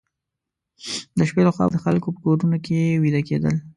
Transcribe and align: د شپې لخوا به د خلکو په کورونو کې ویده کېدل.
د 1.17 1.19
شپې 1.29 1.41
لخوا 1.47 1.65
به 1.67 1.73
د 1.75 1.77
خلکو 1.85 2.07
په 2.13 2.19
کورونو 2.25 2.57
کې 2.65 2.99
ویده 3.03 3.21
کېدل. 3.27 3.55